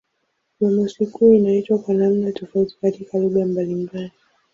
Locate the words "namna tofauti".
1.93-2.75